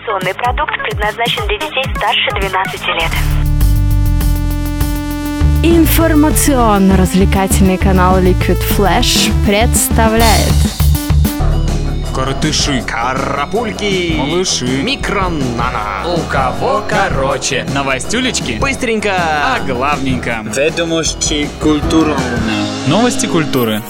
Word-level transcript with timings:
Информационный 0.00 0.32
продукт 0.34 0.72
предназначен 0.82 1.46
для 1.46 1.58
детей 1.58 1.84
старше 1.94 2.30
12 2.40 2.86
лет. 2.86 3.10
Информационно-развлекательный 5.62 7.76
канал 7.76 8.18
Liquid 8.18 8.58
Flash 8.78 9.30
представляет 9.46 10.54
Коротыши, 12.14 12.82
Карапульки, 12.86 14.14
малыши, 14.16 14.64
микронана. 14.82 16.02
у 16.06 16.16
кого 16.30 16.82
короче. 16.88 17.66
Новостюлечки, 17.74 18.52
Быстренько. 18.58 19.12
а 19.18 19.60
главненько. 19.60 20.38
Ведомости 20.56 21.46
культурно. 21.60 22.16
Новости 22.86 23.26
культуры. 23.26 23.82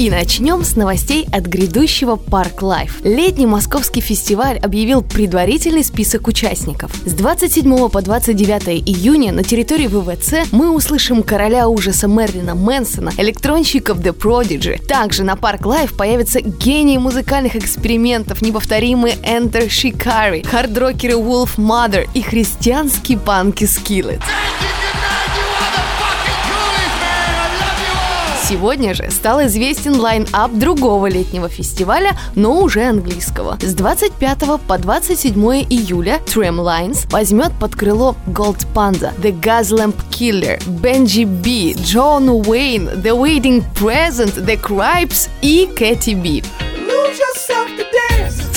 И 0.00 0.08
начнем 0.08 0.64
с 0.64 0.76
новостей 0.76 1.28
от 1.30 1.44
грядущего 1.44 2.16
Park 2.16 2.62
Live. 2.62 3.04
Летний 3.04 3.44
московский 3.44 4.00
фестиваль 4.00 4.56
объявил 4.56 5.02
предварительный 5.02 5.84
список 5.84 6.26
участников. 6.26 6.90
С 7.04 7.12
27 7.12 7.90
по 7.90 8.00
29 8.00 8.82
июня 8.88 9.30
на 9.30 9.44
территории 9.44 9.88
ВВЦ 9.88 10.50
мы 10.52 10.74
услышим 10.74 11.22
короля 11.22 11.68
ужаса 11.68 12.08
Мэрилина 12.08 12.54
Мэнсона, 12.54 13.12
электронщиков 13.18 13.98
The 13.98 14.16
Prodigy. 14.16 14.82
Также 14.86 15.22
на 15.22 15.36
Park 15.36 15.66
Live 15.66 15.92
появятся 15.92 16.40
гении 16.40 16.96
музыкальных 16.96 17.54
экспериментов, 17.54 18.40
неповторимые 18.40 19.16
Enter 19.16 19.68
Shikari, 19.68 20.48
хардрокеры 20.48 21.16
Wolfmother 21.16 22.08
и 22.14 22.22
христианские 22.22 23.18
панки 23.18 23.64
Skillet. 23.64 24.22
Сегодня 28.50 28.94
же 28.94 29.08
стал 29.12 29.46
известен 29.46 29.94
line-up 29.94 30.50
другого 30.52 31.06
летнего 31.06 31.48
фестиваля, 31.48 32.18
но 32.34 32.60
уже 32.60 32.82
английского. 32.82 33.56
С 33.62 33.74
25 33.74 34.60
по 34.66 34.76
27 34.76 35.40
июля 35.70 36.20
Tramlines 36.26 37.08
возьмет 37.12 37.52
под 37.60 37.76
крыло 37.76 38.16
Gold 38.26 38.66
Panda, 38.74 39.12
The 39.22 39.40
Gaslamp 39.40 39.94
Killer, 40.10 40.60
Benji 40.66 41.24
B, 41.24 41.80
Jonwayne, 41.80 43.00
The 43.00 43.16
Wedding 43.16 43.62
Present, 43.76 44.44
The 44.44 44.60
Cribs 44.60 45.28
и 45.42 45.68
Кэти 45.72 46.14
Би. 46.14 46.42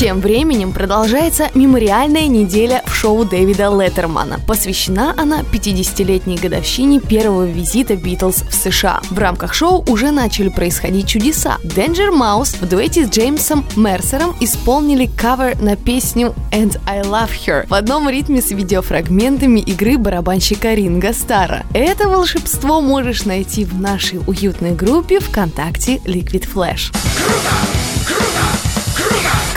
Тем 0.04 0.20
временем 0.20 0.74
продолжается 0.74 1.50
мемориальная 1.54 2.28
неделя 2.28 2.84
в 2.86 2.94
шоу 2.94 3.24
Дэвида 3.24 3.70
Леттермана. 3.70 4.38
Посвящена 4.46 5.16
она 5.16 5.44
50-летней 5.44 6.36
годовщине 6.36 7.00
первого 7.00 7.46
визита 7.46 7.96
Битлз 7.96 8.44
в 8.44 8.54
США. 8.54 9.00
В 9.10 9.18
рамках 9.18 9.54
шоу 9.54 9.82
уже 9.88 10.12
начали 10.12 10.50
происходить 10.50 11.08
чудеса. 11.08 11.58
Danger 11.64 12.12
Mouse 12.12 12.58
в 12.60 12.68
дуэте 12.68 13.06
с 13.06 13.12
Джеймсом 13.12 13.66
Мерсером 13.78 14.36
исполнили 14.42 15.06
кавер 15.06 15.58
на 15.62 15.78
песню 15.78 16.36
And 16.52 16.78
I 16.86 17.00
Love 17.04 17.32
Her 17.48 17.66
в 17.70 17.74
одном 17.74 18.10
ритме 18.10 18.42
с 18.42 18.52
видеофрагментами 18.52 19.62
игры 19.62 19.98
барабанщика 19.98 20.74
Ринга 20.74 21.14
Стара. 21.14 21.66
Это 21.74 22.10
волшебство 22.10 22.82
можешь 22.82 23.24
найти 23.24 23.64
в 23.64 23.80
нашей 23.80 24.20
уютной 24.28 24.72
группе 24.72 25.22
ВКонтакте 25.22 26.02
Liquid 26.04 26.46
Flash. 26.54 26.92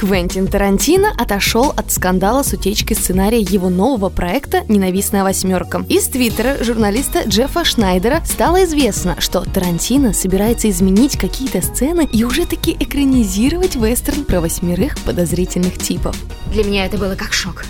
Квентин 0.06 0.46
Тарантино 0.46 1.12
отошел 1.18 1.70
от 1.76 1.90
скандала 1.90 2.44
с 2.44 2.52
утечкой 2.52 2.96
сценария 2.96 3.40
его 3.40 3.70
нового 3.70 4.08
проекта 4.08 4.62
«Ненавистная 4.68 5.24
восьмерка». 5.24 5.84
Из 5.88 6.06
твиттера 6.06 6.62
журналиста 6.62 7.24
Джеффа 7.26 7.64
Шнайдера 7.64 8.22
стало 8.24 8.62
известно, 8.66 9.20
что 9.20 9.40
Тарантино 9.40 10.12
собирается 10.12 10.70
изменить 10.70 11.18
какие-то 11.18 11.60
сцены 11.60 12.08
и 12.12 12.22
уже 12.22 12.46
таки 12.46 12.77
экранизировать 12.78 13.74
вестерн 13.74 14.22
про 14.22 14.40
восьмерых 14.40 14.96
подозрительных 15.00 15.77
типов. 15.77 16.16
Для 16.52 16.62
меня 16.62 16.86
это 16.86 16.98
было 16.98 17.16
как 17.16 17.32
шок. 17.32 17.64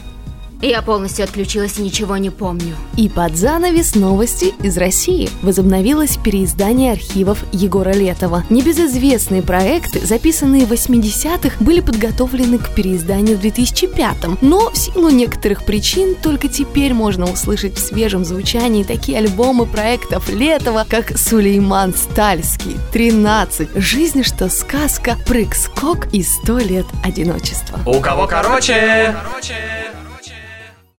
Я 0.62 0.80
полностью 0.80 1.24
отключилась 1.24 1.78
и 1.78 1.82
ничего 1.82 2.16
не 2.16 2.30
помню. 2.30 2.74
И 2.96 3.08
под 3.08 3.36
занавес 3.36 3.94
новости 3.94 4.54
из 4.62 4.78
России. 4.78 5.28
Возобновилось 5.42 6.16
переиздание 6.16 6.92
архивов 6.92 7.44
Егора 7.53 7.92
Летова. 7.92 8.44
Небезызвестные 8.48 9.42
проекты, 9.42 10.04
записанные 10.04 10.64
в 10.64 10.72
80-х, 10.72 11.56
были 11.60 11.81
подготовлены 11.81 12.58
к 12.58 12.75
переизданию 12.75 13.36
в 13.36 13.44
2005-м. 13.44 14.38
Но 14.41 14.70
в 14.70 14.76
силу 14.76 15.10
некоторых 15.10 15.64
причин 15.64 16.14
только 16.14 16.48
теперь 16.48 16.94
можно 16.94 17.31
услышать 17.31 17.76
в 17.76 17.81
свежем 17.81 18.25
звучании 18.25 18.82
такие 18.82 19.19
альбомы 19.19 19.66
проектов 19.66 20.28
Летова, 20.31 20.86
как 20.88 21.19
«Сулейман 21.19 21.94
Стальский», 21.94 22.76
«13», 22.92 23.78
«Жизнь, 23.78 24.22
что 24.22 24.48
сказка», 24.48 25.16
«Прыг-скок» 25.26 26.06
и 26.12 26.22
«Сто 26.22 26.58
лет 26.58 26.86
одиночества». 27.04 27.81
У 27.84 28.00
кого 28.00 28.26
короче? 28.26 29.14
Короче. 29.22 29.95